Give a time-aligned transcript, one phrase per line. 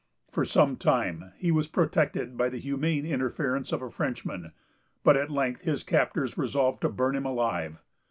[0.31, 4.51] For some time, he was protected by the humane interference of a Frenchman;
[5.03, 7.77] but at length his captors resolved to burn him alive.